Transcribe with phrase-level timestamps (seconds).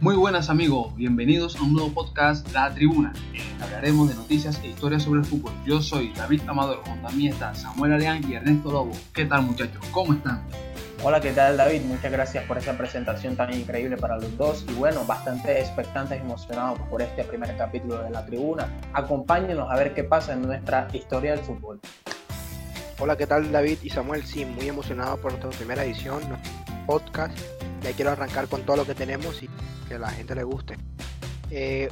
[0.00, 4.14] Muy buenas amigos, bienvenidos a un nuevo podcast La Tribuna, en el que hablaremos de
[4.14, 5.52] noticias e historias sobre el fútbol.
[5.66, 8.92] Yo soy David Amador, junto a mí Samuel Aleán y Ernesto Lobo.
[9.12, 9.84] ¿Qué tal muchachos?
[9.92, 10.42] ¿Cómo están?
[11.02, 11.82] Hola, ¿qué tal David?
[11.82, 16.22] Muchas gracias por esa presentación tan increíble para los dos y bueno, bastante expectantes y
[16.22, 18.68] emocionados por este primer capítulo de La Tribuna.
[18.94, 21.78] Acompáñenos a ver qué pasa en nuestra historia del fútbol.
[22.98, 24.24] Hola, ¿qué tal David y Samuel?
[24.24, 26.52] Sí, muy emocionado por nuestra primera edición, nuestro
[26.86, 27.38] podcast.
[27.82, 29.48] Ya quiero arrancar con todo lo que tenemos y
[29.88, 30.76] que a la gente le guste.
[31.50, 31.88] Eh,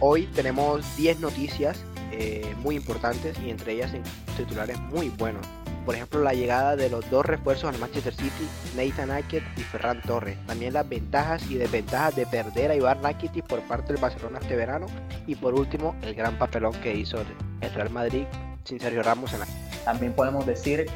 [0.00, 1.82] hoy tenemos 10 noticias
[2.12, 3.92] eh, muy importantes y entre ellas
[4.36, 5.46] titulares muy buenos.
[5.84, 8.46] Por ejemplo, la llegada de los dos refuerzos al Manchester City,
[8.76, 10.36] Nathan Ake y Ferran Torres.
[10.46, 14.54] También las ventajas y desventajas de perder a Ibar Rakitic por parte del Barcelona este
[14.54, 14.86] verano.
[15.26, 17.18] Y por último, el gran papelón que hizo
[17.60, 18.26] el Real Madrid
[18.64, 19.46] sin Sergio Ramos en la...
[19.84, 20.86] También podemos decir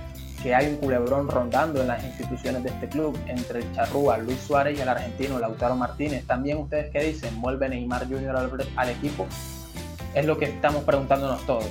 [0.47, 4.39] que hay un culebrón rondando en las instituciones de este club entre el charrúa Luis
[4.39, 6.25] Suárez y el argentino Lautaro Martínez.
[6.25, 8.37] También ustedes qué dicen, ¿vuelve Neymar Jr.
[8.77, 9.27] al, equipo?
[10.15, 11.69] Es lo que estamos preguntándonos todos.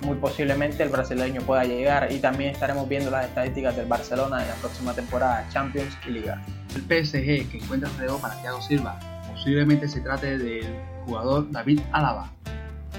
[0.00, 4.48] Muy posiblemente el brasileño pueda llegar y también estaremos viendo las estadísticas del Barcelona en
[4.48, 6.44] la próxima temporada Champions y Liga.
[6.74, 8.98] El PSG que encuentra alrededor para Thiago Silva
[9.32, 10.66] posiblemente se trate del
[11.06, 12.32] jugador David Alaba.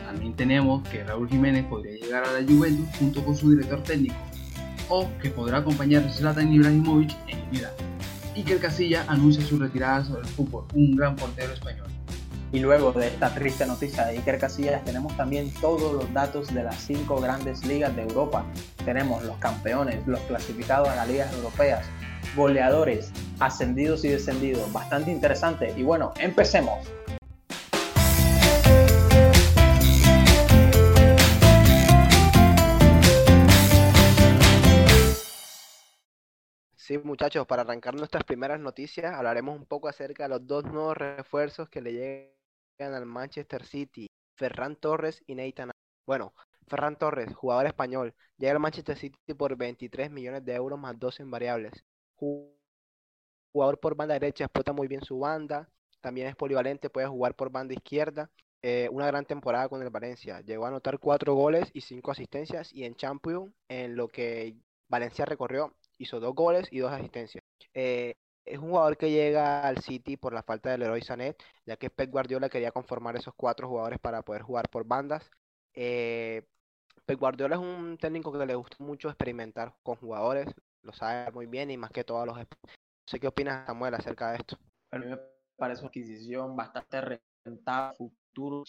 [0.05, 4.28] También tenemos que Raúl Jiménez podría llegar a la Juventus junto con su director técnico
[4.89, 7.71] o que podrá acompañar a Zlatan Ibrahimovic en vida,
[8.35, 11.87] y que el Casilla anuncia su retirada sobre el fútbol, un gran portero español.
[12.51, 16.63] Y luego de esta triste noticia de Iker Casillas, tenemos también todos los datos de
[16.63, 18.43] las cinco grandes ligas de Europa.
[18.83, 21.85] Tenemos los campeones, los clasificados a las ligas europeas,
[22.35, 24.73] goleadores, ascendidos y descendidos.
[24.73, 25.75] Bastante interesante.
[25.77, 26.79] Y bueno, empecemos.
[36.89, 40.97] Sí, muchachos, para arrancar nuestras primeras noticias, hablaremos un poco acerca de los dos nuevos
[40.97, 45.69] refuerzos que le llegan al Manchester City, Ferran Torres y Nathan.
[46.07, 46.33] Bueno,
[46.67, 51.19] Ferran Torres, jugador español, llega al Manchester City por 23 millones de euros más dos
[51.19, 51.85] en variables.
[52.15, 55.69] Jugador por banda derecha, explota muy bien su banda,
[56.01, 58.31] también es polivalente, puede jugar por banda izquierda.
[58.63, 60.41] Eh, una gran temporada con el Valencia.
[60.41, 64.55] Llegó a anotar cuatro goles y cinco asistencias y en Champions, en lo que
[64.87, 67.43] Valencia recorrió hizo dos goles y dos asistencias.
[67.73, 68.15] Eh,
[68.45, 71.91] es un jugador que llega al City por la falta del héroe Sané, ya que
[71.91, 75.29] Pep Guardiola quería conformar esos cuatro jugadores para poder jugar por bandas.
[75.75, 76.43] Eh,
[77.05, 80.47] Pep Guardiola es un técnico que le gusta mucho experimentar con jugadores,
[80.81, 82.37] lo sabe muy bien y más que todos los...
[82.37, 82.45] No
[83.05, 84.57] sé qué opinas, Samuel, acerca de esto.
[84.91, 85.17] A mí me
[85.57, 88.63] parece una adquisición bastante rentable, futuro,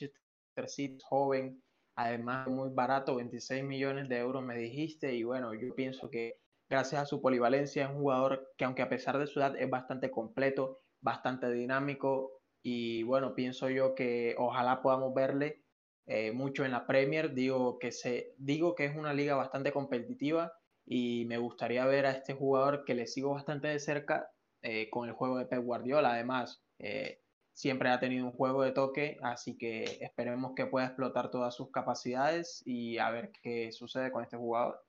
[0.67, 1.63] City joven,
[1.95, 6.39] además muy barato, 26 millones de euros me dijiste, y bueno, yo pienso que
[6.71, 9.69] gracias a su polivalencia, es un jugador que aunque a pesar de su edad es
[9.69, 15.65] bastante completo, bastante dinámico y bueno, pienso yo que ojalá podamos verle
[16.07, 17.35] eh, mucho en la Premier.
[17.35, 20.53] Digo que, se, digo que es una liga bastante competitiva
[20.87, 24.31] y me gustaría ver a este jugador que le sigo bastante de cerca
[24.63, 26.13] eh, con el juego de Pep Guardiola.
[26.13, 27.21] Además, eh,
[27.53, 31.71] siempre ha tenido un juego de toque, así que esperemos que pueda explotar todas sus
[31.71, 34.81] capacidades y a ver qué sucede con este jugador.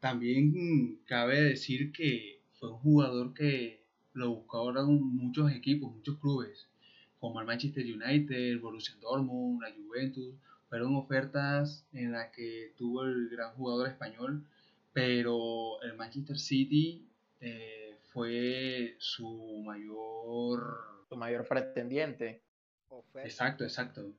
[0.00, 3.84] También cabe decir que fue un jugador que
[4.14, 6.68] lo buscaron muchos equipos, muchos clubes,
[7.18, 10.34] como el Manchester United, el Borussia Dortmund, la Juventus.
[10.68, 14.44] Fueron ofertas en las que tuvo el gran jugador español,
[14.92, 17.06] pero el Manchester City
[17.40, 20.78] eh, fue su mayor...
[21.08, 22.40] Su mayor pretendiente.
[23.16, 24.12] Exacto, exacto.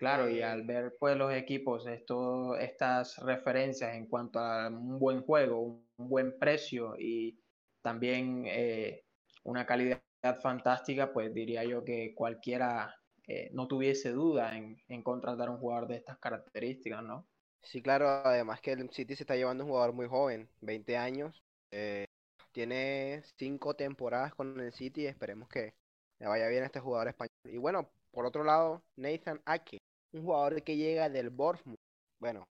[0.00, 5.20] Claro, y al ver pues los equipos esto, estas referencias en cuanto a un buen
[5.20, 7.38] juego, un buen precio y
[7.82, 9.04] también eh,
[9.44, 10.00] una calidad
[10.40, 12.96] fantástica, pues diría yo que cualquiera
[13.26, 17.26] eh, no tuviese duda en, en, contratar un jugador de estas características, ¿no?
[17.60, 21.42] Sí, claro, además que el City se está llevando un jugador muy joven, 20 años,
[21.72, 22.06] eh,
[22.52, 25.74] tiene 5 temporadas con el City esperemos que
[26.20, 27.34] le vaya bien a este jugador español.
[27.44, 29.78] Y bueno, por otro lado, Nathan Ake,
[30.12, 31.78] un jugador que llega del Bournemouth.
[32.20, 32.44] Bueno,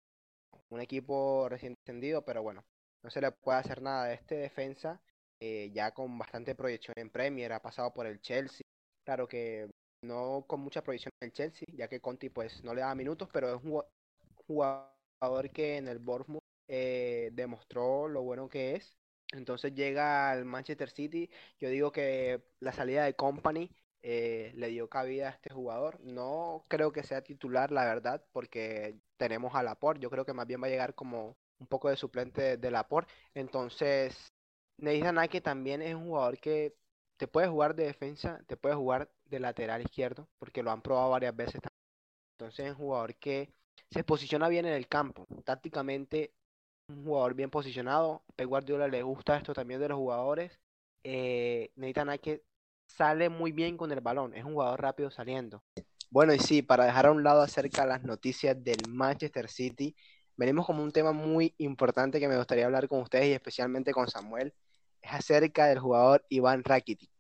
[0.69, 2.65] un equipo recién descendido, pero bueno,
[3.03, 5.01] no se le puede hacer nada este defensa,
[5.39, 8.61] eh, ya con bastante proyección en Premier, ha pasado por el Chelsea.
[9.05, 9.69] Claro que
[10.03, 13.29] no con mucha proyección en el Chelsea, ya que Conti pues no le da minutos,
[13.31, 13.81] pero es un
[14.47, 18.97] jugador que en el Bournemouth eh, demostró lo bueno que es.
[19.33, 21.29] Entonces llega al Manchester City.
[21.59, 23.71] Yo digo que la salida de Company
[24.09, 25.99] eh, le dio cabida a este jugador.
[25.99, 29.99] No creo que sea titular, la verdad, porque tenemos a Laporte.
[29.99, 33.11] Yo creo que más bien va a llegar como un poco de suplente de, Laporte.
[33.33, 34.31] Entonces,
[34.77, 36.73] Nathan Nike también es un jugador que
[37.17, 41.09] te puede jugar de defensa, te puede jugar de lateral izquierdo, porque lo han probado
[41.09, 41.59] varias veces.
[42.39, 43.49] Entonces es un jugador que
[43.91, 45.27] se posiciona bien en el campo.
[45.43, 46.31] Tácticamente,
[46.87, 48.23] un jugador bien posicionado.
[48.37, 50.57] Pep Guardiola le gusta esto también de los jugadores.
[51.03, 52.09] Eh, Nathan
[52.87, 54.33] sale muy bien con el balón.
[54.33, 55.63] Es un jugador rápido saliendo.
[56.09, 59.95] Bueno, y sí, para dejar a un lado acerca de las noticias del Manchester City,
[60.35, 64.07] venimos como un tema muy importante que me gustaría hablar con ustedes y especialmente con
[64.07, 64.53] Samuel.
[65.01, 67.11] Es acerca del jugador Iván Rakitic.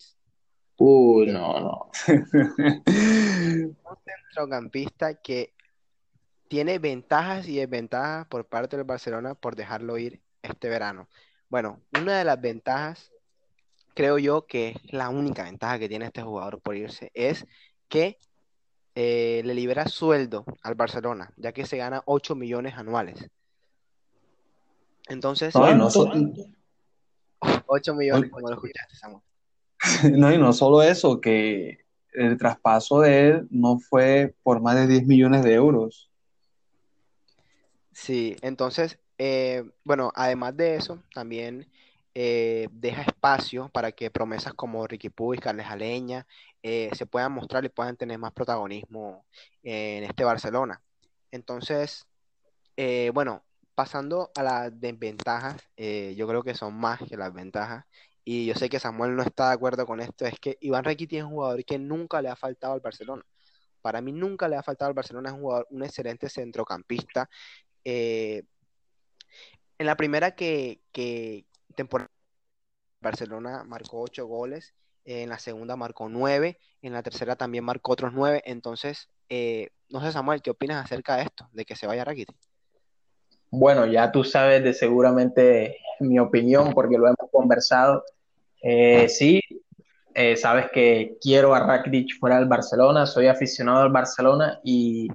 [0.77, 1.91] Uy, no, no.
[2.07, 3.75] un
[4.05, 5.53] centrocampista que
[6.47, 11.09] tiene ventajas y desventajas por parte del Barcelona por dejarlo ir este verano.
[11.49, 13.11] Bueno, una de las ventajas,
[13.97, 17.47] creo yo que es la única ventaja que tiene este jugador por irse, es
[17.89, 18.19] que
[18.93, 23.27] eh, le libera sueldo al Barcelona, ya que se gana 8 millones anuales.
[25.07, 25.87] Entonces, no, no
[27.65, 29.23] 8 millones, como lo escuchaste, Samuel.
[30.15, 31.79] No, y no solo eso, que
[32.13, 36.11] el traspaso de él no fue por más de 10 millones de euros.
[37.93, 41.67] Sí, entonces, eh, bueno, además de eso, también
[42.19, 46.25] eh, deja espacio para que promesas como Ricky Puig, Carles Aleña
[46.63, 49.25] eh, se puedan mostrar y puedan tener más protagonismo
[49.61, 50.81] en este Barcelona.
[51.31, 52.07] Entonces,
[53.13, 53.43] bueno,
[53.75, 57.85] pasando a las desventajas, yo creo que son más que las ventajas.
[58.25, 61.19] Y yo sé que Samuel no está de acuerdo con esto, es que Iván Rakitic
[61.19, 63.23] es un jugador que nunca le ha faltado al Barcelona.
[63.81, 67.29] Para mí nunca le ha faltado al Barcelona, es un jugador, un excelente centrocampista
[67.85, 68.43] eh,
[69.77, 71.45] en la primera que, que
[71.77, 72.11] temporada
[72.99, 74.73] Barcelona marcó ocho goles,
[75.05, 78.41] en la segunda marcó nueve, en la tercera también marcó otros nueve.
[78.45, 82.35] Entonces, eh, no sé, Samuel, ¿qué opinas acerca de esto, de que se vaya Rakitic?
[83.49, 88.03] Bueno, ya tú sabes de seguramente mi opinión porque lo hemos conversado.
[88.61, 89.39] Eh, sí,
[90.35, 95.07] sabes que quiero a Rakitic fuera del Barcelona, soy aficionado al Barcelona y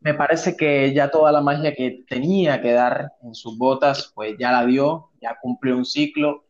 [0.00, 4.36] me parece que ya toda la magia que tenía que dar en sus botas, pues
[4.38, 6.44] ya la dio, ya cumplió un ciclo.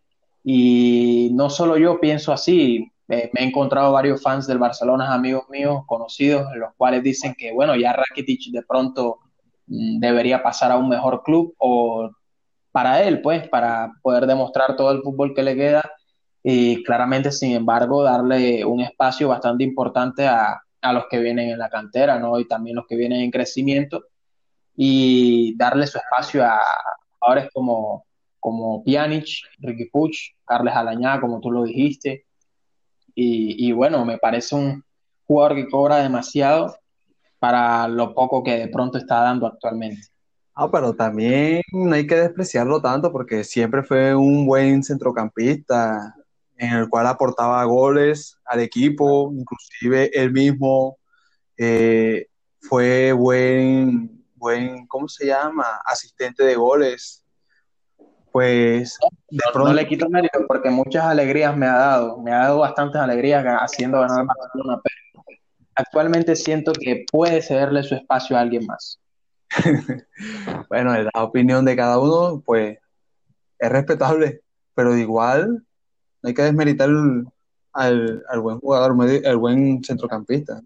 [0.45, 5.83] Y no solo yo pienso así, me he encontrado varios fans del Barcelona, amigos míos,
[5.87, 9.19] conocidos, los cuales dicen que, bueno, ya Rakitic de pronto
[9.67, 12.11] mm, debería pasar a un mejor club o
[12.71, 15.91] para él, pues, para poder demostrar todo el fútbol que le queda
[16.43, 21.59] y claramente, sin embargo, darle un espacio bastante importante a, a los que vienen en
[21.59, 22.39] la cantera, ¿no?
[22.39, 24.05] Y también los que vienen en crecimiento
[24.77, 26.61] y darle su espacio a
[27.21, 28.07] ahora como,
[28.41, 29.27] como Pjanic,
[29.59, 32.25] Ricky Puch, Carles Alañá, como tú lo dijiste.
[33.21, 34.85] Y, bueno, me parece un
[35.27, 36.77] jugador que cobra demasiado
[37.41, 40.03] para lo poco que de pronto está dando actualmente.
[40.55, 46.15] Ah, pero también no hay que despreciarlo tanto porque siempre fue un buen centrocampista,
[46.59, 50.99] en el cual aportaba goles al equipo, inclusive él mismo
[51.57, 52.27] eh,
[52.61, 55.81] fue buen, buen, ¿cómo se llama?
[55.85, 57.25] Asistente de goles.
[58.33, 58.99] Pues
[59.31, 59.71] de pronto...
[59.71, 63.45] no le quito mérito porque muchas alegrías me ha dado, me ha dado bastantes alegrías
[63.61, 65.25] haciendo ganar Barcelona, pero
[65.77, 69.01] actualmente siento que puede cederle su espacio a alguien más.
[70.69, 72.79] bueno, la opinión de cada uno, pues
[73.59, 74.43] es respetable,
[74.75, 75.03] pero de
[76.23, 76.89] igual hay que desmeritar
[77.73, 80.61] al, buen jugador, al buen centrocampista.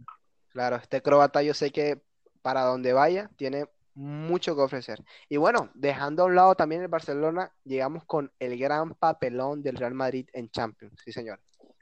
[0.48, 2.02] Claro, este croata yo sé que
[2.42, 5.02] para donde vaya tiene mucho que ofrecer.
[5.28, 9.76] Y bueno, dejando a un lado también el Barcelona, llegamos con el gran papelón del
[9.76, 10.94] Real Madrid en Champions.
[11.04, 11.40] Sí, señor.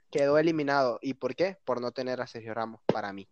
[0.09, 0.99] Quedó eliminado.
[1.01, 1.57] ¿Y por qué?
[1.63, 3.29] Por no tener a Sergio Ramos para mí.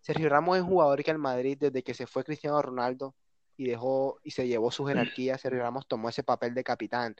[0.00, 3.14] Sergio Ramos es un jugador que al Madrid, desde que se fue Cristiano Ronaldo,
[3.58, 5.36] y dejó y se llevó su jerarquía.
[5.36, 7.14] Sergio Ramos tomó ese papel de capitán,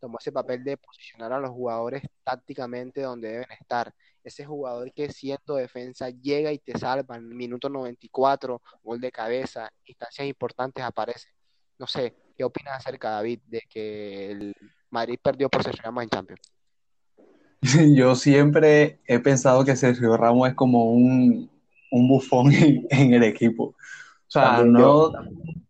[0.00, 3.94] tomó ese papel de posicionar a los jugadores tácticamente donde deben estar.
[4.24, 9.70] Ese jugador que siendo defensa llega y te salva en minuto 94, gol de cabeza,
[9.84, 11.28] instancias importantes aparece.
[11.78, 14.54] No sé, ¿qué opinas acerca, David, de que el
[14.90, 16.52] Madrid perdió por Sergio Ramos en Champions?
[17.94, 21.48] Yo siempre he pensado que Sergio Ramos es como un,
[21.92, 22.50] un bufón
[22.90, 23.76] en el equipo.
[24.34, 25.12] O sea, no,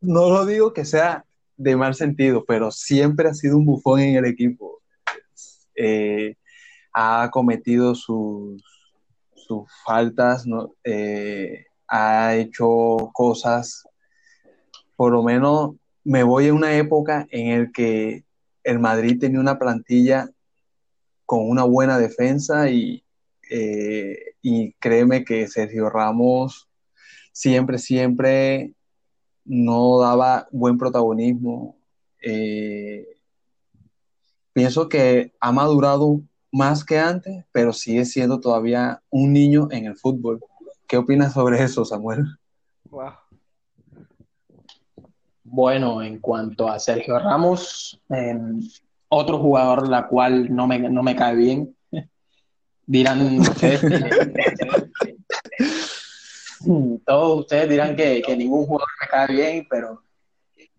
[0.01, 4.17] no lo digo que sea de mal sentido, pero siempre ha sido un bufón en
[4.17, 4.81] el equipo.
[5.77, 6.37] Eh,
[6.95, 8.63] ha cometido sus,
[9.35, 10.47] sus faltas,
[10.83, 13.87] eh, ha hecho cosas,
[14.97, 18.25] por lo menos me voy a una época en la que
[18.63, 20.31] el Madrid tenía una plantilla
[21.27, 23.05] con una buena defensa y,
[23.51, 26.71] eh, y créeme que Sergio Ramos
[27.35, 28.73] siempre, siempre
[29.45, 31.77] no daba buen protagonismo.
[32.23, 33.07] Eh,
[34.53, 39.97] pienso que ha madurado más que antes, pero sigue siendo todavía un niño en el
[39.97, 40.41] fútbol.
[40.87, 42.25] ¿Qué opinas sobre eso, Samuel?
[45.43, 48.61] Bueno, en cuanto a Sergio Ramos, em,
[49.09, 51.77] otro jugador la cual no me, no me cae bien,
[52.87, 53.83] dirán ustedes
[57.05, 60.03] todos ustedes dirán que, ningún jugador me cae bien, pero,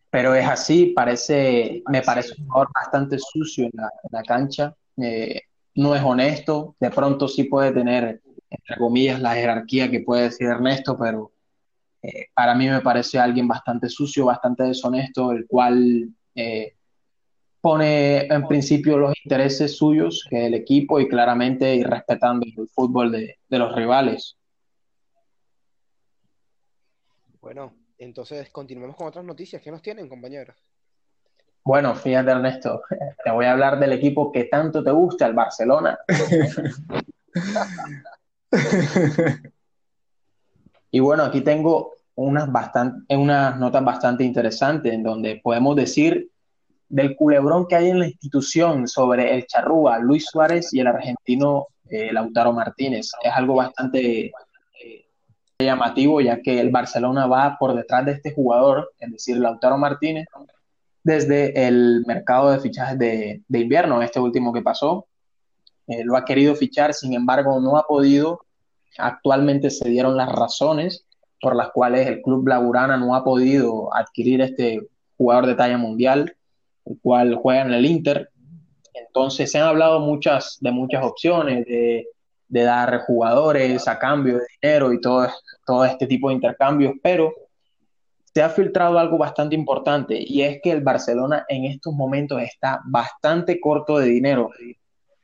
[0.09, 3.71] pero es así, parece, me parece un jugador bastante sucio en
[4.11, 5.41] la, cancha, eh,
[5.75, 10.47] no es honesto, de pronto sí puede tener, entre comillas, la jerarquía que puede decir
[10.47, 11.31] Ernesto, pero
[12.01, 16.75] eh, para mí me parece alguien bastante sucio, bastante deshonesto, el cual eh,
[17.65, 23.11] pone en principio los intereses suyos, que el equipo, y claramente y respetando el fútbol
[23.11, 24.37] de, los rivales.
[27.45, 29.61] Bueno, entonces continuemos con otras noticias.
[29.61, 30.55] ¿Qué nos tienen, compañeros?
[31.63, 32.81] Bueno, fíjate Ernesto,
[33.23, 35.95] te voy a hablar del equipo que tanto te gusta, el Barcelona.
[40.89, 46.31] y bueno, aquí tengo unas, bastante, unas notas bastante interesantes en donde podemos decir
[46.89, 51.67] del culebrón que hay en la institución sobre el charrúa Luis Suárez y el argentino
[51.91, 53.11] eh, Lautaro Martínez.
[53.21, 54.31] Es algo bastante
[55.59, 60.27] llamativo ya que el Barcelona va por detrás de este jugador, es decir, Lautaro Martínez,
[61.03, 65.07] desde el mercado de fichajes de, invierno, este último que pasó.
[65.87, 68.41] Eh, lo ha querido fichar, sin embargo, no ha podido.
[68.97, 71.05] Actualmente se dieron las razones
[71.39, 76.35] por las cuales el club Blaugrana no ha podido adquirir este jugador de talla mundial
[76.85, 78.29] el cual juega en el Inter.
[78.93, 82.07] Entonces se han hablado muchas, de muchas opciones, de,
[82.47, 85.27] dar jugadores a cambio de dinero y todo,
[85.65, 87.33] todo este tipo de intercambios, pero
[88.33, 92.81] se ha filtrado algo bastante importante y es que el Barcelona en estos momentos está
[92.85, 94.51] bastante corto de dinero.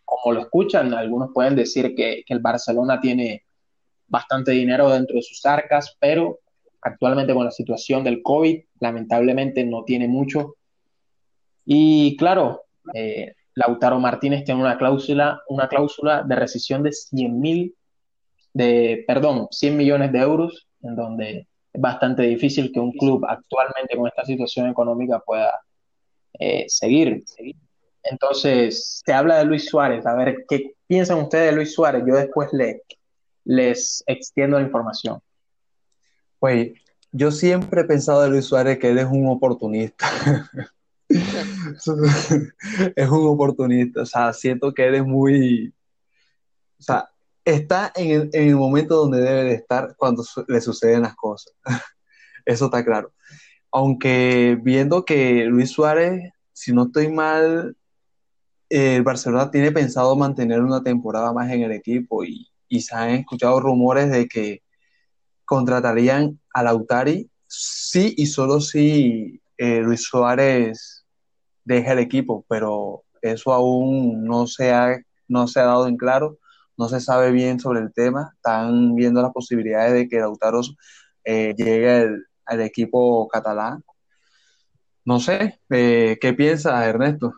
[0.05, 3.43] Como lo escuchan, algunos pueden decir que, que el Barcelona tiene
[4.07, 6.39] bastante dinero dentro de sus arcas, pero
[6.81, 10.55] actualmente con la situación del COVID, lamentablemente no tiene mucho
[11.65, 12.63] y claro,
[12.93, 17.75] eh, Lautaro Martínez tiene una cláusula, una cláusula de rescisión de 100 mil,
[18.53, 23.95] de, perdón, 100 millones de euros, en donde es bastante difícil que un club actualmente
[23.95, 25.51] con esta situación económica pueda
[26.39, 27.23] eh, seguir.
[28.03, 30.05] Entonces, se habla de Luis Suárez.
[30.05, 32.03] A ver, ¿qué piensan ustedes de Luis Suárez?
[32.07, 32.81] Yo después le,
[33.45, 35.21] les extiendo la información.
[36.39, 36.71] Pues
[37.11, 40.07] yo siempre he pensado de Luis Suárez que él es un oportunista.
[42.95, 45.73] es un oportunista, o sea, siento que eres muy,
[46.79, 47.09] o sea,
[47.45, 51.53] está en el, momento donde debe de estar cuando le suceden las cosas.
[52.45, 53.13] Eso está claro.
[53.71, 57.75] Aunque viendo que Luis Suárez, si no estoy mal,
[58.69, 63.09] el Barcelona tiene pensado mantener una temporada más en el equipo y, y se han
[63.11, 64.63] escuchado rumores de que
[65.45, 71.00] contratarían a Lautari sí y solo si eh, Luis Suárez
[71.63, 76.39] deja el equipo, pero eso aún no se ha, no se ha dado en claro,
[76.77, 80.61] no se sabe bien sobre el tema, están viendo las posibilidades de que Lautaro
[81.23, 83.83] eh, llegue al, equipo catalán.
[85.05, 87.33] No sé, eh, ¿qué piensas, Ernesto?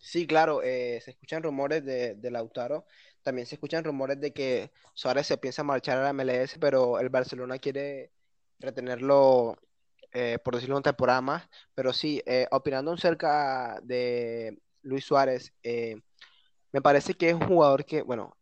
[0.00, 2.86] Sí, claro, eh, se escuchan rumores de, de, Lautaro,
[3.22, 7.08] también se escuchan rumores de que Suárez se piensa marchar a la MLS, pero el
[7.08, 8.10] Barcelona quiere
[8.58, 9.56] retenerlo
[10.12, 15.96] eh, por decirlo una temporada más, pero sí, eh, opinando acerca de Luis Suárez, eh,
[16.72, 18.36] me parece que es un jugador que, bueno,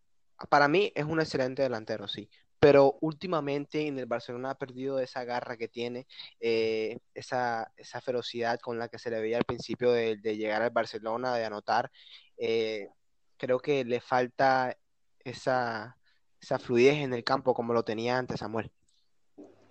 [0.48, 5.24] para mí es un excelente delantero, sí, pero últimamente en el Barcelona ha perdido esa
[5.24, 6.06] garra que tiene,
[6.40, 10.70] esa, esa, ferocidad con la que se le veía al principio de, de llegar al
[10.70, 11.90] Barcelona, de anotar.
[13.36, 14.76] creo que le falta
[15.24, 15.98] esa,
[16.40, 18.70] esa fluidez en el campo como lo tenía antes Samuel.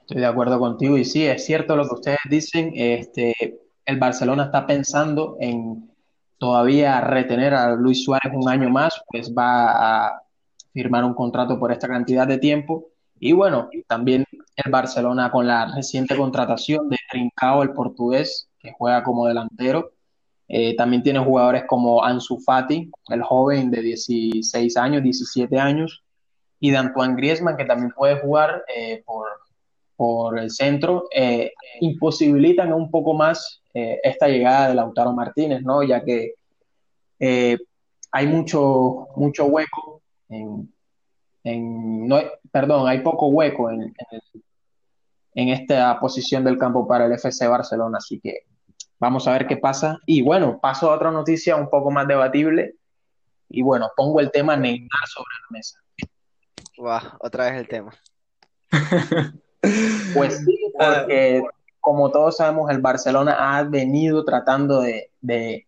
[0.08, 2.72] Estoy de acuerdo contigo y sí, es cierto lo que ustedes dicen.
[2.74, 5.92] Este, el Barcelona está pensando en
[6.38, 10.22] todavía retener a Luis Suárez un año más, pues va a
[10.72, 12.88] firmar un contrato por esta cantidad de tiempo.
[13.20, 14.24] Y bueno, también
[14.56, 19.92] el Barcelona con la reciente contratación de Trincao, el portugués, que juega como delantero.
[20.48, 26.02] Eh, también tiene jugadores como Ansu Fati, el joven de 16 años, 17 años,
[26.62, 29.28] y de Antoine Griezmann, que también puede jugar eh, por,
[29.98, 31.52] por el centro, eh,
[31.82, 35.82] imposibilitan un poco más eh, esta llegada de Lautaro Martínez, ¿no?
[35.84, 36.36] Ya que
[37.20, 37.58] eh,
[38.12, 40.72] hay mucho, mucho hueco en,
[42.08, 42.20] no,
[42.52, 43.94] perdón, hay poco hueco en,
[45.34, 48.42] en, esta posición del campo para el FC Barcelona, así que
[49.00, 49.98] vamos a ver qué pasa.
[50.06, 52.76] Y bueno, paso a otra noticia un poco más debatible,
[53.50, 55.80] Y bueno, pongo el tema Neymar sobre la mesa.
[56.78, 57.94] Wow, otra vez el tema.
[60.14, 61.44] pues sí, porque
[61.80, 65.68] como todos sabemos, el Barcelona ha venido tratando de, de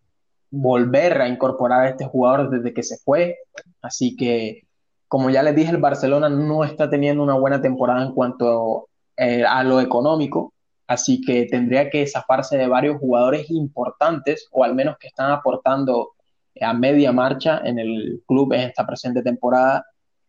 [0.50, 3.38] volver a incorporar a este jugador desde que se fue.
[3.80, 4.66] Así que,
[5.08, 9.44] como ya les dije, el Barcelona no está teniendo una buena temporada en cuanto eh,
[9.44, 10.52] a lo económico.
[10.86, 16.12] Así que tendría que zafarse de varios jugadores importantes, o al menos que están aportando
[16.60, 19.86] a media marcha en el club en esta presente temporada,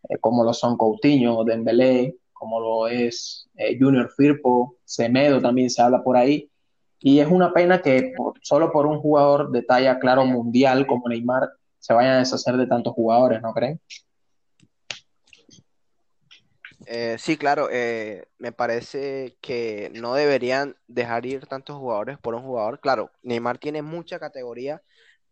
[0.08, 5.80] eh, como lo son Coutinho, Dembélé, como lo es eh, Junior Firpo, Semedo también se
[5.80, 6.50] habla por ahí.
[6.98, 11.52] Y es una pena que solo por un jugador de talla, claro, mundial como Neymar,
[11.78, 13.80] se vayan a deshacer de tantos jugadores, ¿no creen?
[16.88, 22.42] Eh, sí, claro, eh, me parece que no deberían dejar ir tantos jugadores por un
[22.42, 22.80] jugador.
[22.80, 24.82] Claro, Neymar tiene mucha categoría,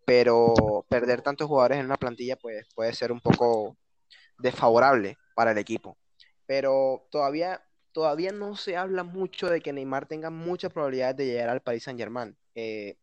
[0.06, 3.75] pero perder tantos jugadores en una plantilla pues, puede ser un poco
[4.38, 5.98] desfavorable para el equipo.
[6.50, 11.50] Pero todavía todavía no se habla mucho de que Neymar tenga muchas probabilidades de llegar
[11.50, 12.36] al Paris Saint Germain.
[12.56, 12.98] Eh,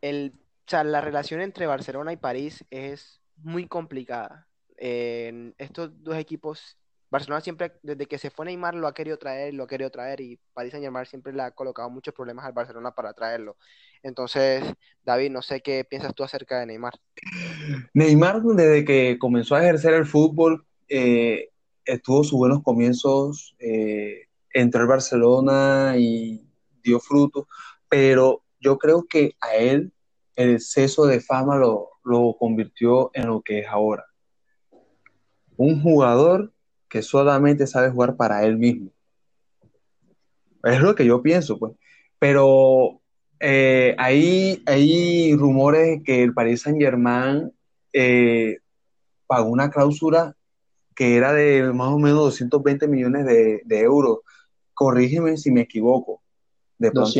[0.00, 0.32] el,
[0.70, 4.46] la relación entre Barcelona y París es muy complicada.
[4.76, 6.78] estos dos equipos,
[7.10, 10.20] Barcelona siempre, desde que se fue Neymar, lo ha querido traer, lo ha querido traer,
[10.20, 13.56] y París Saint Germain siempre le ha colocado muchos problemas al Barcelona para traerlo.
[14.04, 14.62] Entonces,
[15.04, 16.94] David, no sé qué piensas tú acerca de Neymar.
[17.92, 21.51] Neymar, desde que comenzó a ejercer el fútbol, eh,
[22.02, 26.46] tuvo sus buenos comienzos, eh, al Barcelona y
[26.82, 27.48] dio fruto,
[27.88, 29.92] pero yo creo que a él
[30.36, 34.04] el exceso de fama lo, lo convirtió en lo que es ahora.
[35.56, 36.52] Un jugador
[36.88, 38.90] que solamente sabe jugar para él mismo.
[40.64, 41.72] Es lo que yo pienso, pues.
[42.18, 43.00] Pero
[43.40, 47.52] eh, hay, hay rumores que el Paris Saint Germain
[47.92, 48.58] eh,
[49.26, 50.36] pagó una cláusula
[51.02, 54.18] que era de más o menos 220 millones de, euros.
[54.72, 56.22] Corrígeme si me equivoco.
[56.78, 57.10] De pronto,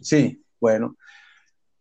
[0.00, 0.96] Sí, bueno.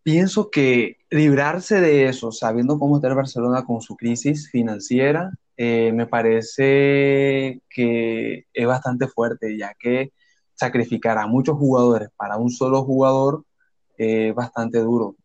[0.04, 5.92] Pienso que librarse de eso, sabiendo cómo está el Barcelona con su crisis financiera, eh,
[5.94, 10.14] me parece que es bastante fuerte, ya que
[10.54, 13.46] sacrificar a muchos jugadores para un solo jugador
[13.98, 15.16] es bastante duro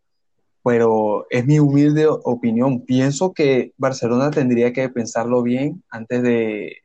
[0.64, 2.81] pero es mi humilde opinión.
[2.87, 6.81] Pienso que Barcelona tendría que pensarlo bien antes de,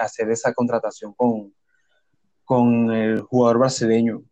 [0.00, 1.52] hacer esa contratación con,
[2.42, 4.22] con el jugador brasileño.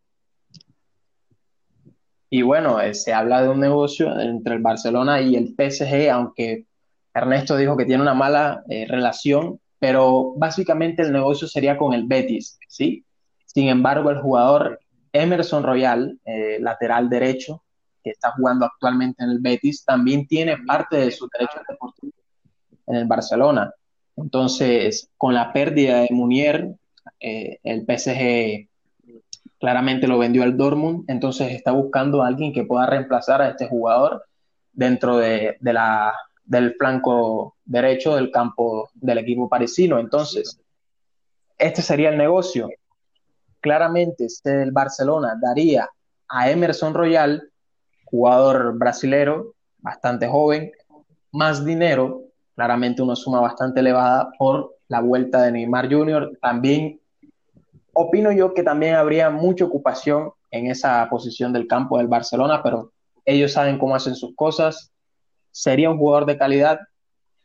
[2.30, 6.64] Y bueno, eh, se habla de un negocio entre el Barcelona y el PSG, aunque
[7.12, 12.06] Ernesto dijo que tiene una mala eh, relación, pero básicamente el negocio sería con el
[12.06, 13.04] Betis, ¿sí?
[13.44, 14.80] Sin embargo, el jugador
[15.12, 17.62] Emerson Royal, eh, lateral derecho,
[18.02, 22.12] que está jugando actualmente en el Betis, también tiene parte de su derecho deportivo
[22.86, 23.72] en el Barcelona.
[24.16, 26.74] Entonces, con la pérdida de Munier,
[27.20, 28.68] eh, el PSG
[29.58, 33.68] claramente lo vendió al Dortmund, entonces está buscando a alguien que pueda reemplazar a este
[33.68, 34.24] jugador
[34.72, 39.98] dentro de, la, del flanco derecho del campo del equipo parisino.
[39.98, 40.58] Entonces,
[41.58, 42.70] este sería el negocio.
[43.60, 45.88] Claramente, este el Barcelona daría
[46.28, 47.49] a Emerson Royal
[48.10, 50.72] jugador brasilero, bastante joven,
[51.32, 52.22] más dinero,
[52.54, 56.38] claramente una suma bastante elevada por la vuelta de Neymar Jr.
[56.42, 57.00] También
[57.92, 62.92] opino yo que también habría mucha ocupación en esa posición del campo del Barcelona, pero
[63.24, 64.90] ellos saben cómo hacen sus cosas.
[65.52, 66.80] Sería un jugador de calidad,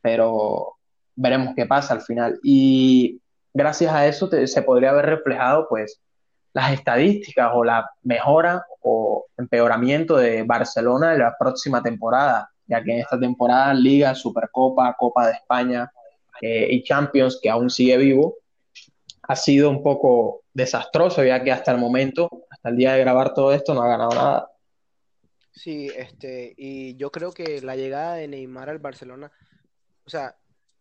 [0.02, 0.76] pero
[1.16, 2.40] veremos qué pasa al final.
[2.44, 3.22] Y
[3.54, 6.00] gracias a eso se podría haber reflejado pues
[6.56, 12.94] las estadísticas o la mejora o empeoramiento de Barcelona en la próxima temporada, ya que
[12.94, 15.92] en esta temporada Liga, Supercopa, Copa de España
[16.42, 18.36] eh, y Champions, que aún sigue vivo,
[19.24, 23.34] ha sido un poco desastroso, ya que hasta el momento, hasta el día de grabar
[23.34, 24.52] todo esto, no ha ganado nada.
[25.52, 29.30] Sí, este, y yo creo que la llegada de Neymar al Barcelona,
[30.06, 30.38] o sea,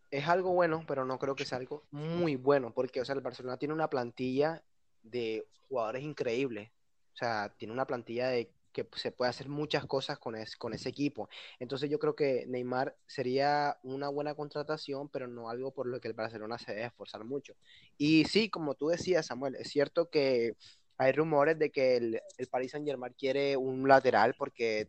[0.09, 3.23] es algo bueno, pero no creo que sea algo muy bueno, porque, o sea, el
[3.23, 4.63] Barcelona tiene una plantilla
[5.05, 6.71] de jugadores increíbles.
[7.15, 10.89] O sea, tiene una plantilla de que se puede hacer muchas cosas con, con ese
[10.89, 11.29] equipo.
[11.61, 16.09] Entonces yo creo que Neymar sería una buena contratación, pero no algo por lo que
[16.09, 17.55] el Barcelona se debe esforzar mucho.
[17.97, 20.57] Y sí, como tú decías, Samuel, es cierto que
[20.99, 24.89] hay rumores de que el, el Paris Saint Germain quiere un lateral porque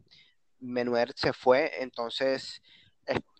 [0.59, 2.61] Menuer se fue, entonces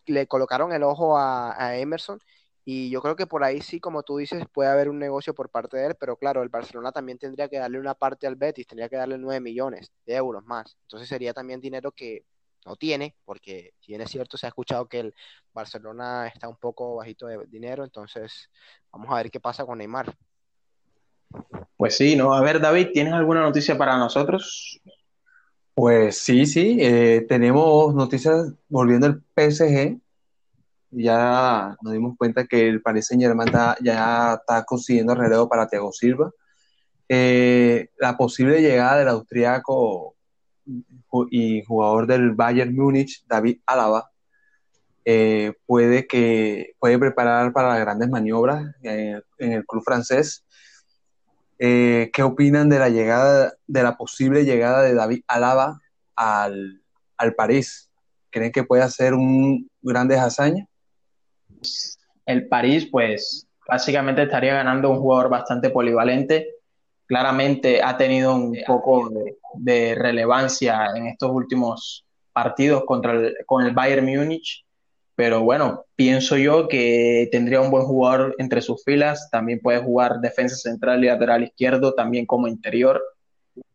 [0.06, 2.20] le colocaron el ojo a Emerson
[2.66, 5.50] y yo creo que por ahí sí, como tú dices, puede haber un negocio por
[5.50, 8.68] parte de él, pero claro, el Barcelona también tendría que darle una parte al Betis,
[8.68, 10.76] tendría que darle 9 millones de euros más.
[10.82, 12.26] Entonces sería también dinero que,
[12.66, 15.14] no tiene, porque si bien es cierto, se ha escuchado que el
[15.54, 18.50] Barcelona está un poco bajito de dinero, entonces
[18.92, 20.16] vamos a ver qué pasa con Neymar.
[21.78, 22.34] Pues sí, ¿no?
[22.34, 24.82] A ver, David, ¿tienes alguna noticia para nosotros?
[25.74, 30.00] Pues sí, sí, eh, tenemos noticias volviendo al PSG.
[30.96, 35.92] Ya nos dimos cuenta que el Paris Saint Germain ya está consiguiendo relevo para Thiago
[35.92, 36.32] Silva.
[37.08, 40.16] Eh, la posible llegada del austriaco
[41.30, 44.10] y jugador del Bayern Múnich, David Alaba,
[45.04, 50.46] eh, puede que puede preparar para las grandes maniobras en el club francés
[51.58, 55.80] eh, ¿Qué opinan de la llegada, de la posible llegada de David Alaba
[56.16, 56.82] al,
[57.38, 57.90] París?
[58.30, 60.68] ¿Creen que puede hacer un grande hazaña?
[62.26, 66.50] El París, pues, básicamente estaría ganando un jugador bastante polivalente.
[67.06, 69.12] Claramente ha tenido un poco
[69.56, 74.66] de, relevancia en estos últimos partidos contra el, con el Bayern Múnich
[75.16, 80.20] pero bueno, pienso yo que tendría un buen jugador entre sus filas, también puede jugar
[80.20, 83.02] defensa central y lateral izquierdo, también como interior,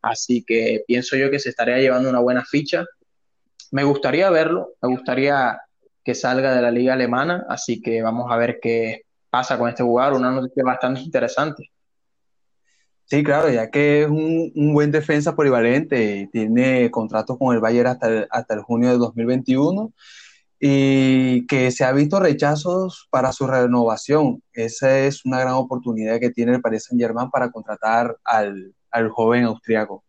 [0.03, 2.85] así que pienso yo que se estaría llevando una buena ficha.
[3.71, 5.59] Me gustaría verlo, me gustaría
[6.05, 9.83] que salga de la liga alemana, así que vamos a ver qué pasa con este
[9.83, 11.71] jugador, una noticia bastante interesante.
[13.05, 18.27] Sí, claro, ya que es un, buen defensa polivalente, tiene contrato con el Bayern hasta
[18.31, 19.93] hasta el junio de 2021
[20.61, 24.43] y que se ha visto rechazos para su renovación.
[24.53, 28.75] Esa es una gran oportunidad que tiene el Paris Saint Germain para contratar al,
[29.11, 30.05] joven austriaco.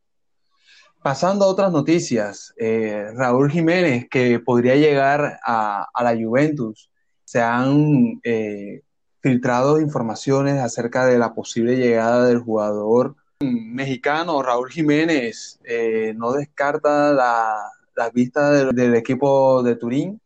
[1.01, 6.91] Pasando a otras noticias, eh, Raúl Jiménez, que podría llegar a, la Juventus,
[7.25, 8.81] se han eh,
[9.19, 14.43] filtrado informaciones acerca de la posible llegada del jugador mexicano.
[14.43, 17.71] Raúl Jiménez eh, no descarta la,
[18.13, 20.19] vista del equipo de Turín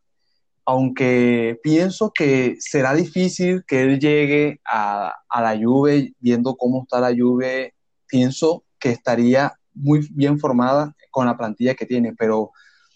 [0.65, 7.15] aunque pienso que será difícil que él llegue a, la Juve, viendo cómo está la
[7.15, 7.75] Juve,
[8.07, 12.51] pienso que estaría muy bien formada con la plantilla que tiene, pero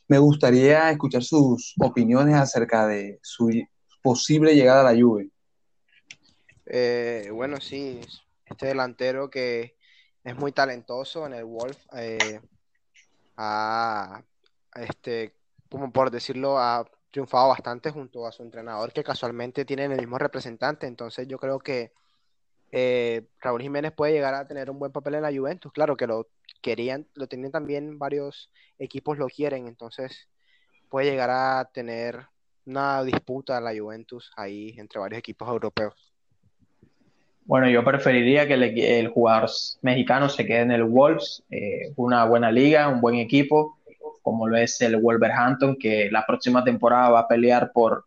[0.07, 3.51] me gustaría escuchar sus opiniones acerca de su
[4.01, 5.29] posible llegada a la Juve.
[6.65, 8.01] Eh, bueno, sí,
[8.45, 9.75] este delantero que
[10.23, 12.39] es muy talentoso en el Wolf, eh,
[14.75, 15.35] este,
[15.69, 20.17] como por decirlo, a triunfado bastante junto a su entrenador, que casualmente tienen el mismo
[20.17, 20.87] representante.
[20.87, 21.91] Entonces yo creo que
[22.71, 25.71] eh, Raúl Jiménez puede llegar a tener un buen papel en la Juventus.
[25.71, 26.27] Claro que lo
[26.61, 30.27] querían, lo tienen también varios equipos lo quieren, entonces
[30.89, 32.25] puede llegar a tener
[32.65, 36.13] una disputa en la Juventus ahí entre varios equipos europeos.
[37.45, 39.49] Bueno, yo preferiría que el, jugador
[39.81, 43.79] mexicano se quede en el Wolves, eh, una buena liga, un buen equipo,
[44.21, 48.05] como lo es el Wolverhampton, que la próxima temporada va a pelear por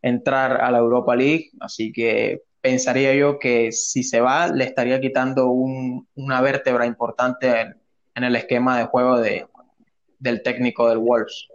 [0.00, 5.00] entrar a la Europa League, así que pensaría yo que si se va le estaría
[5.00, 7.74] quitando una vértebra importante
[8.14, 9.46] en, el esquema de juego de,
[10.18, 11.48] del técnico del Wolves.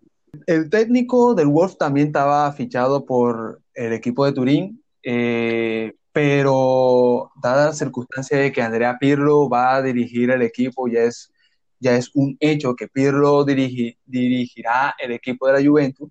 [0.46, 7.68] El técnico del Wolves también estaba fichado por el equipo de Turín, eh, pero dada
[7.68, 11.32] la circunstancia de que Andrea Pirlo va a dirigir el equipo, ya es
[11.80, 16.10] ya es un hecho que Pirlo dirigirá el equipo de la Juventus.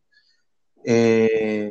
[0.85, 1.71] Eh,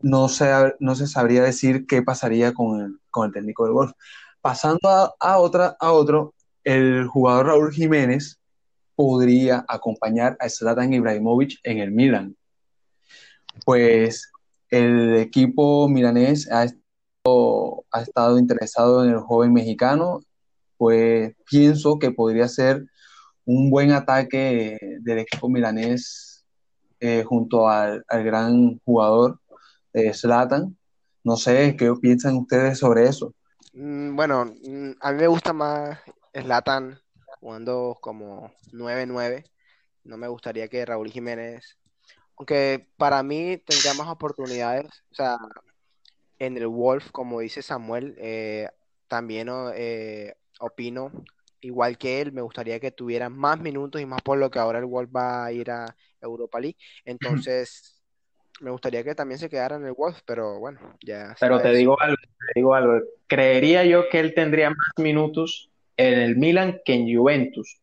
[0.00, 3.92] no, se, no se sabría decir qué pasaría con el, técnico del golf.
[4.40, 6.34] Pasando a, otra, a otro,
[6.68, 8.38] el jugador Raúl Jiménez
[8.94, 12.36] podría acompañar a Zlatan Ibrahimovic en el Milan.
[13.64, 14.30] Pues
[14.68, 16.66] el equipo milanés ha
[18.02, 20.20] estado interesado en el joven mexicano
[20.76, 22.84] pues pienso que podría ser
[23.46, 26.44] un buen ataque del equipo milanés
[27.00, 29.40] eh, junto al, gran jugador
[29.94, 30.76] eh, Zlatan.
[31.24, 33.32] No sé, ¿qué piensan ustedes sobre eso?
[33.72, 35.98] Mm, bueno, mm, a mí me gusta más
[36.34, 37.00] Zlatan
[37.40, 39.44] jugando como 9-9.
[40.04, 41.78] No me gustaría que Raúl Jiménez,
[42.36, 45.38] aunque para mí tendría más oportunidades, o sea,
[46.38, 48.68] en el Wolf, como dice Samuel, eh,
[49.08, 51.12] también eh, opino
[51.60, 54.78] igual que él, me gustaría que tuviera más minutos y más por lo que ahora
[54.78, 56.76] el Wolf va a ir a Europa League.
[57.04, 58.00] Entonces,
[58.60, 61.36] me gustaría que también se quedara en el Wolf, pero bueno, ya.
[61.38, 63.00] Pero te digo algo, te digo algo.
[63.26, 65.67] Creería yo que él tendría más minutos
[65.98, 67.78] en el Milan que en Juventus.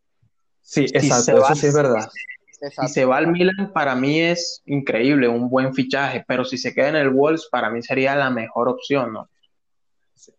[0.62, 2.10] Sí, exacto, eso sí es verdad.
[2.50, 6.74] Si se va al Milan, para mí es increíble, un buen fichaje, pero si se
[6.74, 9.30] queda en el Wolves, para mí sería la mejor opción, ¿no?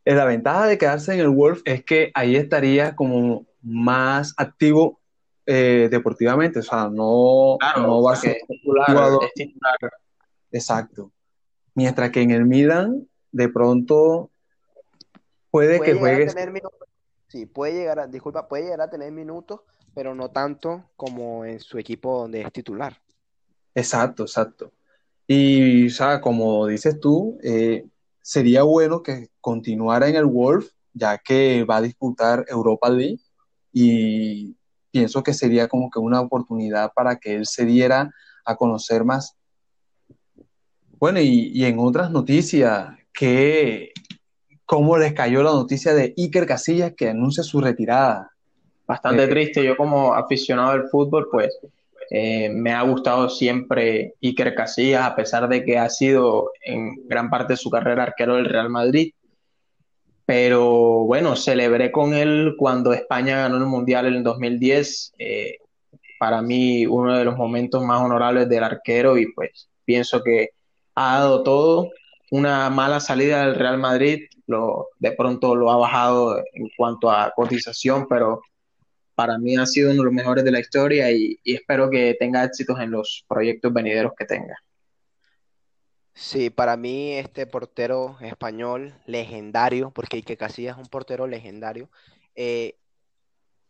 [0.04, 5.00] La ventaja de quedarse en el Wolf es que ahí estaría como más activo
[5.44, 9.12] eh, deportivamente, o sea, no, no va a ser titular,
[10.50, 11.12] Exacto.
[11.74, 14.30] Mientras que en el Milan, de pronto,
[15.50, 16.26] puede, que juegue.
[17.28, 19.60] Sí, puede llegar a, disculpa, puede llegar a tener minutos,
[19.94, 23.00] pero no tanto como en su equipo donde es titular.
[23.74, 24.72] Exacto, exacto.
[25.26, 27.86] Y, o sea, como dices tú, eh,
[28.22, 33.20] sería bueno que continuara en el Wolf, ya que va a disputar Europa League
[33.72, 34.56] y
[34.90, 38.10] pienso que sería como que una oportunidad para que él se diera
[38.44, 39.36] a conocer más.
[40.98, 43.92] Bueno, y, en otras noticias, que
[44.66, 48.30] ¿cómo les cayó la noticia de Iker Casillas que anuncia su retirada?
[48.86, 51.58] Bastante eh, triste, yo como aficionado al fútbol, pues
[52.10, 57.30] eh, me ha gustado siempre Iker Casillas, a pesar de que ha sido en gran
[57.30, 59.12] parte de su carrera arquero del Real Madrid.
[60.24, 65.14] Pero bueno, celebré con él cuando España ganó el Mundial en el 2010.
[65.18, 65.58] Eh,
[66.18, 70.50] para mí, uno de los momentos más honorables del arquero y pues pienso que
[70.94, 71.90] ha dado todo.
[72.32, 77.32] Una mala salida del Real Madrid, lo, de pronto lo ha bajado en cuanto a
[77.34, 78.42] cotización, pero
[79.14, 82.44] para mí ha sido uno de los mejores de la historia y espero que tenga
[82.44, 84.56] éxitos en los proyectos venideros que tenga.
[86.16, 91.90] Sí, para mí este portero español legendario, porque Ike Casillas es un portero legendario.
[92.34, 92.76] Eh,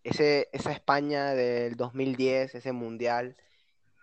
[0.04, 3.36] ese, esa España del 2010, ese mundial,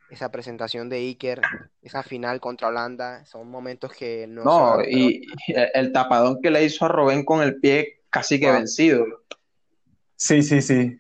[0.10, 1.42] esa presentación de Iker,
[1.82, 4.44] esa final contra Holanda, son momentos que no.
[4.44, 9.06] No, y el tapadón que le hizo a Robén con el pie casi que vencido.
[10.16, 11.00] Sí, sí, sí.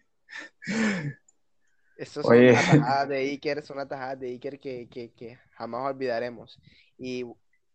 [1.95, 5.93] Estos son una tajada de Iker, son una tajada de Iker que, que, que jamás
[5.93, 6.59] olvidaremos.
[6.97, 7.23] Y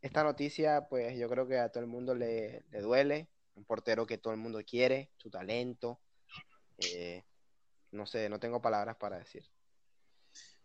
[0.03, 3.29] esta noticia, pues yo creo que a todo el mundo le, duele.
[3.55, 6.01] Un portero que todo el mundo quiere, su talento.
[6.79, 7.25] Eh,
[7.91, 9.45] no sé, no tengo palabras para decir.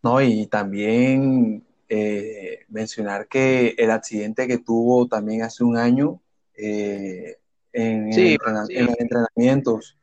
[0.04, 6.22] No, y también eh, mencionar que el accidente que tuvo también hace un año
[6.56, 7.38] eh,
[7.72, 8.38] en, en,
[8.86, 9.98] los entrenamientos,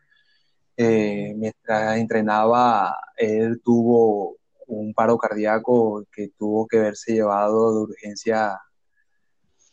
[0.77, 8.59] mientras entrenaba, él tuvo un paro cardíaco que tuvo que verse llevado de urgencia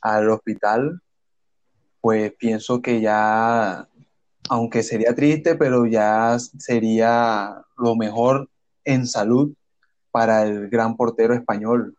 [0.02, 1.02] al hospital,
[2.02, 3.88] pues pienso que ya,
[4.50, 8.50] aunque sería triste, pero ya sería lo mejor
[8.84, 9.54] en salud
[10.12, 11.96] para el gran portero español.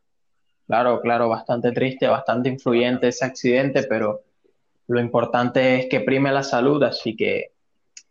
[0.66, 4.20] Claro, claro, bastante triste, bastante influyente ese accidente, pero
[4.86, 7.52] lo importante es que prime la salud, así que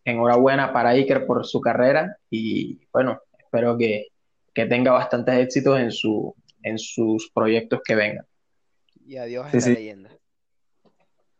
[0.04, 4.08] enhorabuena para Iker por su carrera y bueno, espero que,
[4.54, 8.26] que tenga bastantes éxitos en, su, en sus proyectos que vengan.
[9.06, 10.10] Y adiós a la leyenda.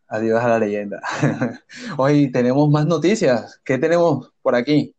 [0.09, 1.01] Adiós a la leyenda.
[1.99, 3.61] Hoy tenemos más noticias.
[3.65, 4.95] ¿Qué tenemos por aquí?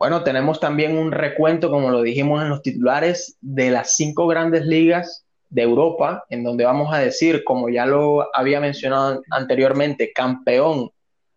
[0.00, 4.64] Bueno, tenemos también un recuento, como lo dijimos en los titulares, de las cinco grandes
[4.64, 10.90] ligas de Europa, en donde vamos a decir, como ya lo había mencionado anteriormente, campeón,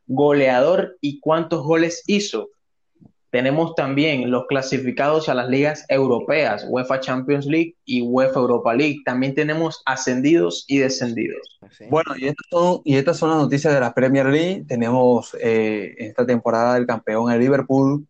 [0.08, 2.48] goleador y cuántos goles hizo
[3.34, 9.00] tenemos también los clasificados a las ligas europeas, UEFA Champions League y UEFA Europa League.
[9.04, 11.60] También tenemos ascendidos y descendidos.
[11.90, 14.66] Bueno, y estas son, y estas son las noticias de la Premier League.
[14.68, 18.06] Tenemos eh, esta temporada el campeón el Liverpool,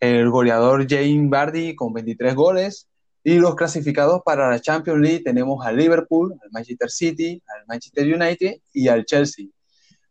[0.00, 2.88] el goleador James Vardy con 23 goles.
[3.24, 8.14] Y los clasificados para la Champions League tenemos al Liverpool, al Manchester City, al Manchester
[8.14, 9.46] United y al Chelsea.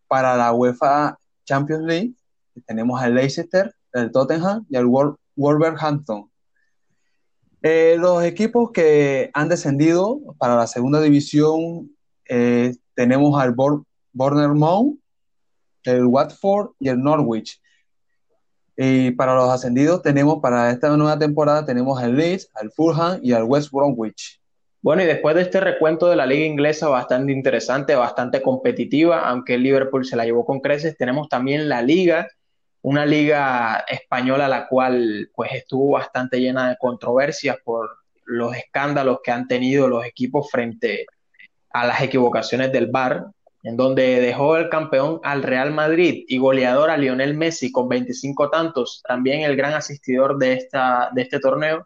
[0.07, 2.13] Para la UEFA Champions League
[2.65, 4.85] tenemos al Leicester, el Tottenham y el
[5.35, 6.29] Wolverhampton.
[7.63, 11.91] Eh, los equipos que han descendido para la segunda división
[12.29, 13.55] eh, tenemos al
[14.13, 14.97] Bournemouth,
[15.83, 17.61] el Watford y el Norwich.
[18.77, 23.33] Y para los ascendidos tenemos para esta nueva temporada tenemos al Leeds, al Fulham y
[23.33, 24.39] al West Bromwich.
[24.81, 29.55] Bueno, y después de este recuento de la liga inglesa bastante interesante, bastante competitiva, aunque
[29.55, 32.27] el Liverpool se la llevó con creces, tenemos también la liga
[32.87, 39.31] una liga española la cual pues estuvo bastante llena de controversias por los escándalos que
[39.31, 41.05] han tenido los equipos frente
[41.71, 43.25] a las equivocaciones del VAR,
[43.67, 48.49] en donde dejó el campeón al Real Madrid y goleador a Lionel Messi con 25
[48.49, 51.83] tantos, también el gran asistidor de, esta, de este torneo,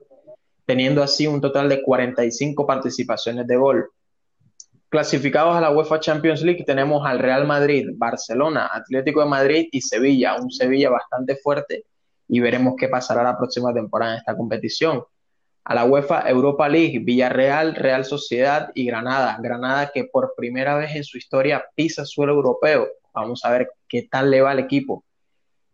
[0.68, 3.90] teniendo así un total de 45 participaciones de gol.
[4.90, 9.82] Clasificados a la UEFA Champions League tenemos al Real Madrid, Barcelona, Atlético de Madrid y
[9.82, 11.86] Sevilla, un Sevilla bastante fuerte
[12.28, 15.04] y veremos qué pasará la próxima temporada en esta competición.
[15.64, 19.38] A la UEFA Europa League, Villarreal, Real Sociedad y Granada.
[19.42, 22.88] Granada que por primera vez en su historia pisa suelo europeo.
[23.14, 25.04] Vamos a ver qué tal le va al equipo.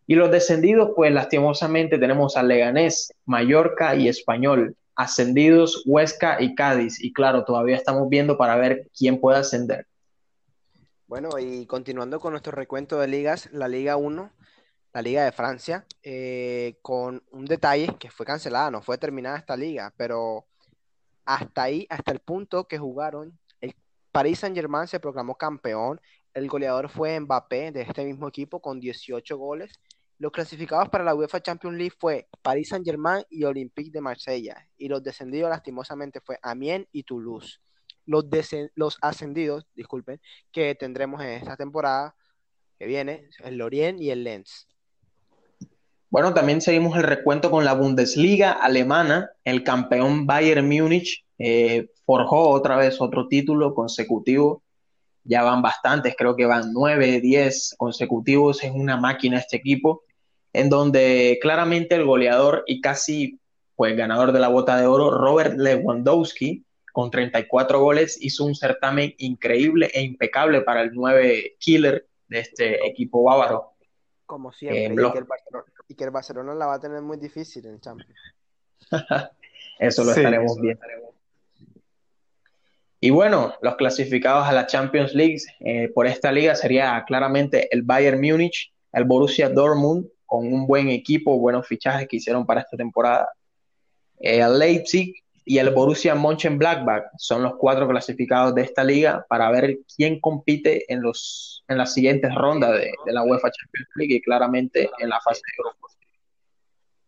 [0.05, 4.75] Y los descendidos, pues lastimosamente tenemos a Leganés, Mallorca y Español.
[4.95, 7.03] Ascendidos Huesca y Cádiz.
[7.03, 9.85] Y claro, todavía estamos viendo para ver quién puede ascender.
[11.07, 14.31] Bueno, y continuando con nuestro recuento de ligas, la Liga 1,
[14.93, 19.55] la Liga de Francia, eh, con un detalle que fue cancelada, no fue terminada esta
[19.55, 20.45] liga, pero
[21.25, 23.75] hasta ahí, hasta el punto que jugaron, el
[24.11, 26.01] Paris Saint-Germain se proclamó campeón,
[26.33, 29.79] el goleador fue Mbappé de este mismo equipo con 18 goles
[30.19, 34.87] los clasificados para la UEFA Champions League fue Paris Saint-Germain y Olympique de Marsella, y
[34.87, 37.59] los descendidos lastimosamente fue Amiens y Toulouse.
[38.05, 38.25] Los,
[38.73, 40.19] los ascendidos, disculpen,
[40.51, 42.15] que tendremos en esta temporada
[42.79, 44.67] que viene, el Lorient y el Lens.
[46.09, 49.29] Bueno, también seguimos el recuento con la Bundesliga alemana.
[49.43, 54.63] El campeón Bayern Múnich eh, forjó otra vez otro título consecutivo.
[55.23, 58.63] Ya van bastantes, creo que van nueve, diez consecutivos.
[58.63, 60.03] Es una máquina este equipo
[60.53, 63.39] en donde claramente el goleador y casi
[63.75, 69.13] pues ganador de la bota de oro, Robert Lewandowski, con 34 goles, hizo un certamen
[69.19, 73.73] increíble e impecable para el 9 killer de este equipo bávaro.
[74.25, 74.95] Como siempre,
[75.87, 78.19] y, que el Barcelona, la va a tener muy difícil en Champions.
[79.79, 80.85] eso lo estaremos viendo.
[82.99, 87.83] Y bueno, los clasificados a la Champions League eh, por esta liga sería claramente el
[87.83, 92.75] Bayern Múnich, el Borussia Dortmund, con un buen equipo, buenos fichajes que hicieron para esta
[92.75, 93.29] temporada.
[94.19, 95.13] Eh, el Leipzig
[95.49, 100.91] y el Borussia Mönchengladbach son los cuatro clasificados de esta liga para ver quién compite
[100.91, 105.21] en, los, en las siguientes rondas de, la UEFA Champions League y claramente en la
[105.21, 105.87] fase de Europa.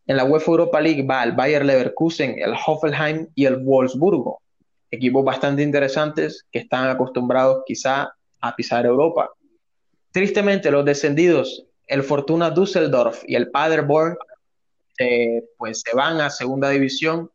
[0.08, 4.42] En la UEFA Europa League va el Bayer Leverkusen, el Hoffenheim y el Wolfsburgo,
[4.90, 9.30] equipos bastante interesantes que están acostumbrados quizá a pisar Europa.
[10.14, 14.16] Tristemente, los descendidos el Fortuna Düsseldorf y el Paderborn
[15.00, 17.32] eh, pues se van a segunda división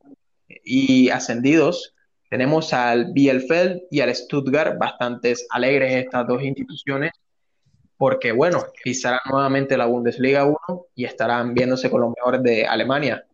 [0.49, 1.95] y ascendidos.
[2.31, 7.13] Tenemos al Bielefeld y al Stuttgart, bastantes alegres estas dos instituciones,
[7.97, 10.59] porque bueno, pisarán nuevamente la Bundesliga 1
[10.95, 13.25] y estarán viéndose con los mejores de Alemania.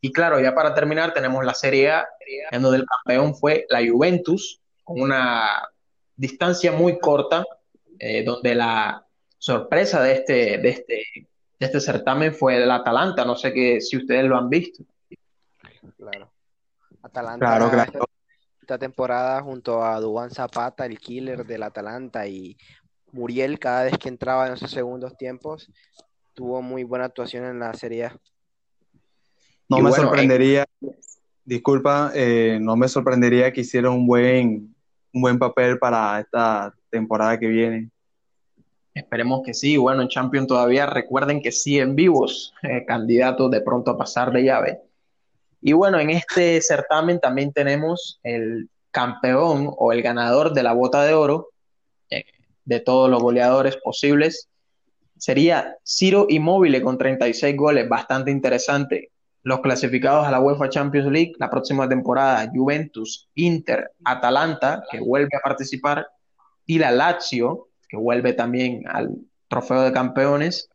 [0.00, 2.08] Y claro, ya para terminar tenemos la Serie A,
[2.50, 5.68] en donde el campeón fue la Juventus, con una
[6.16, 7.44] distancia muy corta,
[7.98, 9.06] eh, donde la
[9.38, 10.94] sorpresa de este, de este,
[11.58, 13.24] de este certamen fue el Atalanta.
[13.24, 14.84] No sé que, si ustedes lo han visto.
[15.96, 16.32] Claro.
[17.02, 17.88] Atalanta.
[18.60, 22.56] Esta temporada junto a Duan Zapata, el killer del Atalanta, y
[23.12, 25.70] Muriel, cada vez que entraba en esos segundos tiempos,
[26.34, 28.16] tuvo muy buena actuación en la Serie A.
[29.68, 30.64] No me sorprendería,
[31.44, 34.74] disculpa, eh, no me sorprendería que hiciera un buen,
[35.12, 37.90] un buen papel para esta temporada que viene.
[38.94, 39.76] Esperemos que sí.
[39.76, 44.42] Bueno, en Champions todavía recuerden que siguen vivos eh, candidatos de pronto a pasar de
[44.42, 44.80] llave.
[45.66, 51.02] Y bueno, en este certamen también tenemos el campeón o el ganador de la bota
[51.02, 51.48] de oro
[52.08, 52.24] eh,
[52.64, 54.48] de todos los goleadores posibles.
[55.18, 59.10] Sería Ciro Immobile con 36 goles, bastante interesante.
[59.42, 65.36] Los clasificados a la UEFA Champions League la próxima temporada, Juventus, Inter, Atalanta, que vuelve
[65.36, 66.06] a participar,
[66.64, 69.16] y la Lazio, que vuelve también al
[69.48, 70.68] trofeo de campeones.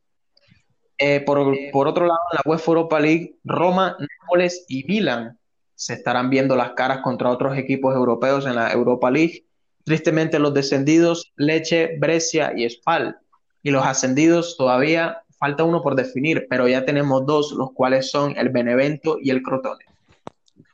[1.04, 1.40] Eh, por,
[1.88, 5.36] otro lado, en la UEFA Europa League, Roma, Nápoles y Milan
[5.74, 9.44] se estarán viendo las caras contra otros equipos europeos en la Europa League.
[9.84, 13.18] Tristemente, los descendidos, Leche, Brescia y Spal.
[13.64, 18.38] Y los ascendidos todavía falta uno por definir, pero ya tenemos dos, los cuales son
[18.38, 19.84] el Benevento y el Crotone.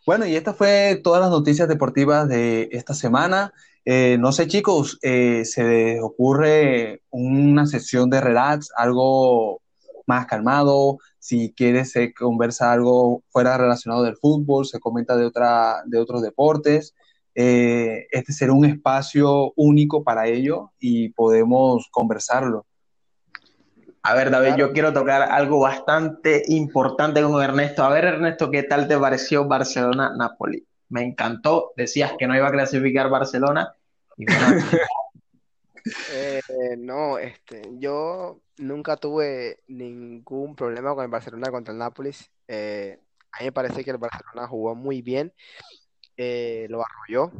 [0.05, 3.53] Bueno, y esta fue todas las noticias deportivas de esta semana.
[3.85, 9.61] Eh, no sé, chicos, eh, ¿se les ocurre una sesión de relax, algo
[10.08, 10.98] más calmado?
[11.20, 16.24] Si quieres, se conversa algo fuera relacionado del fútbol, se comenta de, otra, de otros
[16.24, 16.96] deportes.
[17.36, 22.66] Eh, este será un espacio único para ello y podemos conversarlo.
[24.01, 27.84] A ver, David, yo quiero tocar algo bastante importante con Ernesto.
[27.84, 30.66] A ver, Ernesto, ¿qué tal te pareció Barcelona-Napoli?
[30.89, 31.74] Me encantó.
[31.76, 33.76] Decías que no iba a clasificar Barcelona
[36.11, 36.41] eh,
[36.77, 42.31] no, este, yo nunca tuve ningún problema con el Barcelona contra el Nápoles.
[42.47, 42.99] Eh,
[43.31, 45.33] a mí me parece que el Barcelona jugó muy bien,
[46.15, 47.31] eh, lo arrolló.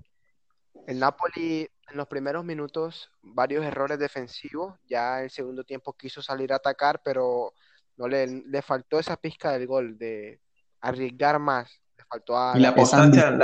[0.86, 4.76] El Napoli en los primeros minutos, varios errores defensivos.
[4.88, 7.54] Ya el segundo tiempo quiso salir a atacar, pero
[7.98, 10.40] no le, le faltó esa pizca del gol, de
[10.82, 11.82] arriesgar más.
[11.98, 12.58] Le faltó a.
[12.58, 13.40] Y le apostaste, al,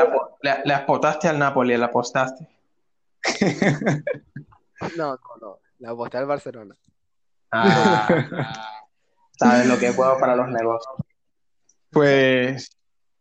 [0.63, 2.47] le apostaste al Napoli, le apostaste.
[4.97, 5.59] No, no, no.
[5.79, 6.75] La aposté al Barcelona.
[7.51, 8.07] Ah,
[9.37, 10.95] sabes lo que es bueno para los negocios.
[11.91, 12.75] Pues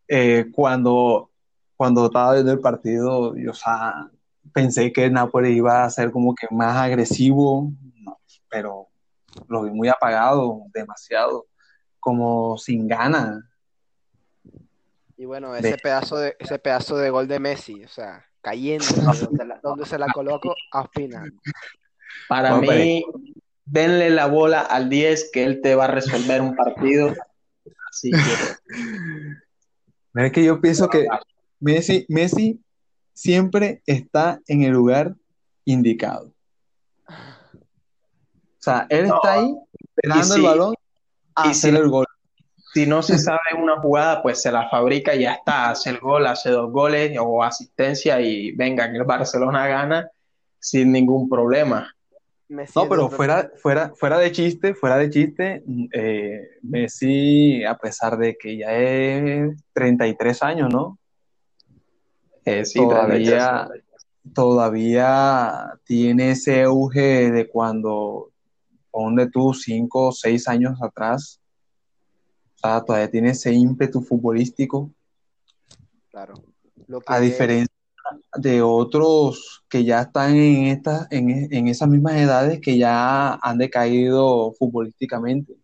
[0.09, 1.31] eh, cuando,
[1.77, 3.53] cuando estaba viendo el partido, yo
[4.53, 7.71] pensé que Napoli iba a ser como que más agresivo,
[8.49, 8.89] pero
[9.49, 11.47] lo vi muy apagado, demasiado,
[12.01, 13.43] como sin ganas.
[15.17, 18.85] Y bueno, ese pedazo de ese pedazo de gol de Messi, o sea, cayendo
[19.63, 21.33] donde, se la coloco a final.
[22.29, 23.05] Para mí,
[23.65, 27.15] denle la bola al 10 que él te va a resolver un partido.
[27.89, 28.19] Así que.
[30.15, 31.07] Es que yo pienso que
[31.61, 32.61] Messi, Messi
[33.15, 35.15] siempre está en el lugar
[35.65, 36.35] indicado.
[37.09, 37.15] O
[38.59, 40.75] sea, él está ahí esperando el balón
[41.35, 42.07] a hacer el gol.
[42.73, 45.99] Si no se sabe una jugada, pues se la fabrica y ya está, hace el
[45.99, 50.11] gol, hace dos goles o asistencia y venga, que el Barcelona gana
[50.59, 51.95] sin ningún problema.
[52.49, 58.37] no, pero fuera, fuera, fuera de chiste, fuera de chiste, eh, Messi, a pesar de
[58.39, 60.99] que ya es 33 años, ¿no?
[62.45, 63.69] Eh, sí, todavía,
[64.33, 68.31] todavía tiene ese auge de cuando
[68.91, 71.42] ponle tú cinco o seis años atrás,
[72.63, 74.91] sea, todavía tiene ese ímpetu futbolístico.
[76.11, 76.35] Claro.
[77.07, 77.75] a diferencia
[78.37, 83.57] de otros que ya están en, estas en, en esas mismas edades que ya han
[83.57, 85.55] decaído futbolísticamente.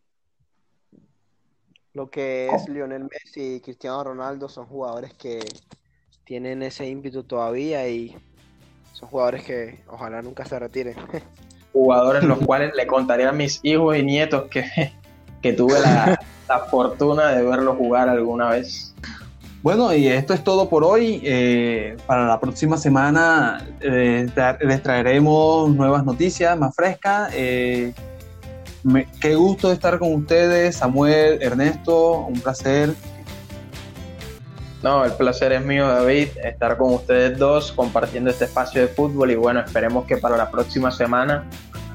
[1.93, 5.41] Lo que es Lionel Messi y Cristiano Ronaldo son jugadores que
[6.25, 8.17] tienen ese ímpetu todavía y
[8.93, 10.95] son jugadores que ojalá nunca se retiren.
[11.73, 14.65] jugadores los cuales le contaría a mis hijos y nietos que,
[15.43, 16.19] que tuve la,
[16.71, 18.95] fortuna de verlo jugar alguna vez.
[19.63, 21.21] Bueno, y esto es todo por hoy.
[21.25, 24.29] Eh, para la próxima semana eh,
[24.61, 27.31] les traeremos nuevas noticias más frescas.
[27.35, 27.93] Eh,
[29.21, 32.95] qué gusto estar con ustedes, Samuel, Ernesto, un placer.
[34.83, 39.33] No, el placer es mío, David, estar con ustedes dos compartiendo este espacio de fútbol
[39.33, 41.45] y bueno, esperemos que para la próxima semana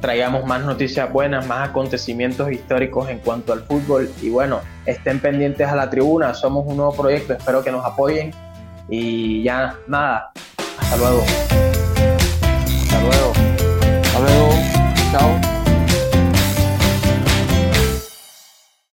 [0.03, 4.11] traigamos más noticias buenas, más acontecimientos históricos en cuanto al fútbol.
[4.21, 8.33] Y bueno, estén pendientes a la tribuna, somos un nuevo proyecto, espero que nos apoyen.
[8.89, 10.33] Y ya, nada,
[10.77, 11.23] hasta luego.
[12.81, 13.52] Hasta luego.